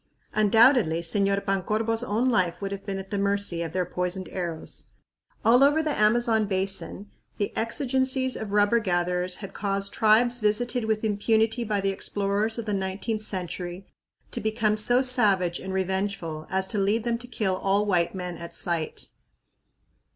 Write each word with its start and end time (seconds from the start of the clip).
Undoubtedly, 0.33 0.99
Señor 1.01 1.45
Pancorbo's 1.45 2.03
own 2.03 2.27
life 2.27 2.59
would 2.59 2.71
have 2.71 2.87
been 2.87 2.97
at 2.97 3.11
the 3.11 3.19
mercy 3.19 3.61
of 3.61 3.71
their 3.71 3.85
poisoned 3.85 4.27
arrows. 4.29 4.87
All 5.45 5.63
over 5.63 5.83
the 5.83 5.91
Amazon 5.95 6.47
Basin 6.47 7.11
the 7.37 7.55
exigencies 7.55 8.35
of 8.35 8.51
rubber 8.51 8.79
gatherers 8.79 9.35
had 9.45 9.53
caused 9.53 9.93
tribes 9.93 10.39
visited 10.39 10.85
with 10.85 11.03
impunity 11.03 11.63
by 11.63 11.81
the 11.81 11.91
explorers 11.91 12.57
of 12.57 12.65
the 12.65 12.73
nineteenth 12.73 13.21
century 13.21 13.85
to 14.31 14.41
become 14.41 14.75
so 14.75 15.03
savage 15.03 15.59
and 15.59 15.71
revengeful 15.71 16.47
as 16.49 16.65
to 16.69 16.79
lead 16.79 17.03
them 17.03 17.19
to 17.19 17.27
kill 17.27 17.57
all 17.57 17.85
white 17.85 18.15
men 18.15 18.37
at 18.37 18.55
sight. 18.55 19.09